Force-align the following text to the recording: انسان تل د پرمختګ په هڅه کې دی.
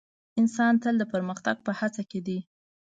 انسان 0.39 0.73
تل 0.83 0.95
د 0.99 1.03
پرمختګ 1.13 1.55
په 1.65 1.71
هڅه 1.79 2.03
کې 2.09 2.19
دی. 2.27 2.39